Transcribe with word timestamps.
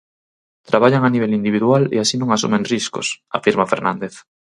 "Traballan 0.69 1.03
a 1.05 1.13
nivel 1.15 1.31
individual 1.39 1.83
e 1.95 1.97
así 1.99 2.15
non 2.19 2.29
asumen 2.31 2.67
riscos", 2.73 3.07
afirma 3.37 3.69
Fernández. 3.71 4.13